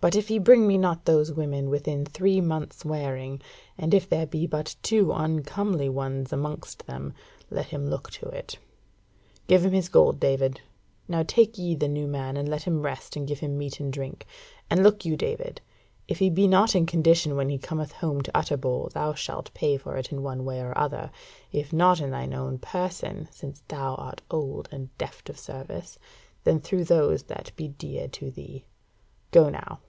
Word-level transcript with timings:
But 0.00 0.14
if 0.14 0.28
he 0.28 0.38
bring 0.38 0.66
me 0.66 0.76
not 0.76 1.06
those 1.06 1.32
women 1.32 1.70
within 1.70 2.04
three 2.04 2.38
months' 2.38 2.84
wearing, 2.84 3.40
and 3.78 3.94
if 3.94 4.06
there 4.06 4.26
be 4.26 4.46
but 4.46 4.76
two 4.82 5.12
uncomely 5.12 5.88
ones 5.88 6.30
amongst 6.30 6.84
them, 6.86 7.14
let 7.50 7.68
him 7.68 7.86
look 7.88 8.10
to 8.10 8.28
it. 8.28 8.58
Give 9.46 9.64
him 9.64 9.72
his 9.72 9.88
gold, 9.88 10.20
David. 10.20 10.60
Now 11.08 11.22
take 11.22 11.56
ye 11.56 11.74
the 11.74 11.88
new 11.88 12.06
man, 12.06 12.36
and 12.36 12.46
let 12.46 12.64
him 12.64 12.82
rest, 12.82 13.16
and 13.16 13.26
give 13.26 13.38
him 13.38 13.56
meat 13.56 13.80
and 13.80 13.90
drink. 13.90 14.26
And 14.68 14.82
look 14.82 15.06
you, 15.06 15.16
David, 15.16 15.62
if 16.06 16.18
he 16.18 16.28
be 16.28 16.46
not 16.46 16.76
in 16.76 16.84
condition 16.84 17.34
when 17.34 17.48
he 17.48 17.56
cometh 17.56 17.92
home 17.92 18.20
to 18.24 18.36
Utterbol, 18.36 18.90
thou 18.92 19.14
shalt 19.14 19.54
pay 19.54 19.78
for 19.78 19.96
it 19.96 20.12
in 20.12 20.22
one 20.22 20.44
way 20.44 20.60
or 20.60 20.76
other, 20.76 21.10
if 21.50 21.72
not 21.72 22.02
in 22.02 22.10
thine 22.10 22.34
own 22.34 22.58
person, 22.58 23.26
since 23.30 23.62
thou 23.68 23.94
art 23.94 24.20
old, 24.30 24.68
and 24.70 24.90
deft 24.98 25.30
of 25.30 25.38
service, 25.38 25.98
then 26.42 26.60
through 26.60 26.84
those 26.84 27.22
that 27.22 27.56
be 27.56 27.68
dear 27.68 28.06
to 28.08 28.30
thee. 28.30 28.66
Go 29.30 29.48
now!" 29.48 29.80